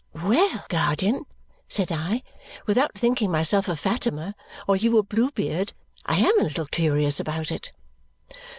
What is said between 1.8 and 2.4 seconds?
I,